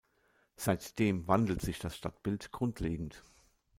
[0.55, 3.23] Seitdem wandelt sich das Stadtbild grundlegend.